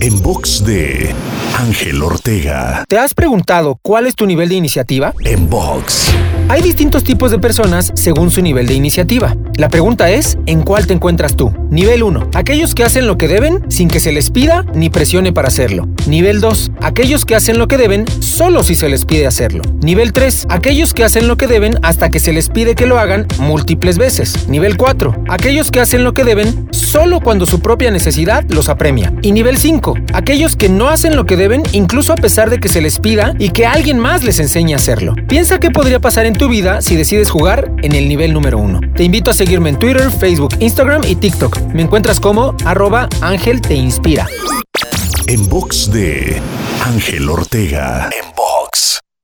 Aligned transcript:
En 0.00 0.22
box 0.22 0.64
de 0.64 1.14
Ángel 1.58 2.02
Ortega. 2.02 2.84
¿Te 2.88 2.98
has 2.98 3.14
preguntado 3.14 3.78
cuál 3.82 4.06
es 4.06 4.14
tu 4.14 4.24
nivel 4.24 4.48
de 4.48 4.54
iniciativa? 4.54 5.12
En 5.24 5.48
box. 5.48 6.10
Hay 6.48 6.62
distintos 6.62 7.04
tipos 7.04 7.30
de 7.30 7.38
personas 7.38 7.92
según 7.94 8.30
su 8.30 8.40
nivel 8.40 8.66
de 8.66 8.74
iniciativa. 8.74 9.36
La 9.56 9.68
pregunta 9.68 10.10
es, 10.10 10.38
¿en 10.46 10.62
cuál 10.62 10.86
te 10.86 10.94
encuentras 10.94 11.36
tú? 11.36 11.52
Nivel 11.70 12.02
1. 12.02 12.30
Aquellos 12.34 12.74
que 12.74 12.82
hacen 12.82 13.06
lo 13.06 13.16
que 13.16 13.28
deben 13.28 13.64
sin 13.70 13.86
que 13.86 14.00
se 14.00 14.10
les 14.10 14.30
pida 14.30 14.64
ni 14.74 14.90
presione 14.90 15.32
para 15.32 15.48
hacerlo. 15.48 15.88
Nivel 16.08 16.40
2. 16.40 16.72
Aquellos 16.82 17.24
que 17.24 17.36
hacen 17.36 17.58
lo 17.58 17.68
que 17.68 17.76
deben 17.76 18.06
solo 18.20 18.64
si 18.64 18.74
se 18.74 18.88
les 18.88 19.04
pide 19.04 19.28
hacerlo. 19.28 19.62
Nivel 19.80 20.12
3. 20.12 20.46
Aquellos 20.48 20.94
que 20.94 21.04
hacen 21.04 21.28
lo 21.28 21.36
que 21.36 21.46
deben 21.46 21.78
hasta 21.82 22.10
que 22.10 22.18
se 22.18 22.32
les 22.32 22.48
pide 22.48 22.74
que 22.74 22.86
lo 22.86 22.98
hagan 22.98 23.28
múltiples 23.38 23.98
veces. 23.98 24.48
Nivel 24.48 24.76
4. 24.76 25.24
Aquellos 25.28 25.70
que 25.70 25.78
hacen 25.78 26.02
lo 26.02 26.12
que 26.12 26.24
deben 26.24 26.68
solo 26.72 27.20
cuando 27.20 27.46
su 27.46 27.60
propia 27.60 27.92
necesidad 27.92 28.44
los 28.48 28.68
apremia. 28.68 29.12
Y 29.22 29.30
nivel 29.30 29.56
5. 29.56 29.94
Aquellos 30.12 30.56
que 30.56 30.68
no 30.68 30.88
hacen 30.88 31.14
lo 31.14 31.24
que 31.24 31.36
deben 31.36 31.62
incluso 31.70 32.12
a 32.12 32.16
pesar 32.16 32.50
de 32.50 32.58
que 32.58 32.68
se 32.68 32.80
les 32.80 32.98
pida 32.98 33.34
y 33.38 33.50
que 33.50 33.66
alguien 33.66 34.00
más 34.00 34.24
les 34.24 34.40
enseñe 34.40 34.72
a 34.72 34.78
hacerlo. 34.78 35.14
Piensa 35.28 35.60
qué 35.60 35.70
podría 35.70 36.00
pasar 36.00 36.26
en 36.26 36.34
tu 36.34 36.48
vida 36.48 36.82
si 36.82 36.96
decides 36.96 37.30
jugar 37.30 37.70
en 37.82 37.94
el 37.94 38.08
nivel 38.08 38.32
número 38.32 38.58
1. 38.58 38.80
Te 38.96 39.04
invito 39.04 39.30
a 39.30 39.34
seguirme 39.34 39.68
en 39.68 39.78
Twitter, 39.78 40.10
Facebook, 40.10 40.56
Instagram 40.58 41.02
y 41.06 41.14
TikTok. 41.14 41.59
Me 41.72 41.82
encuentras 41.82 42.20
como 42.20 42.54
arroba 42.64 43.08
Ángel 43.20 43.60
Te 43.60 43.74
Inspira. 43.74 44.26
En 45.26 45.48
box 45.48 45.90
de 45.92 46.40
Ángel 46.84 47.28
Ortega. 47.28 48.10
En 48.12 48.28
box. 48.34 48.49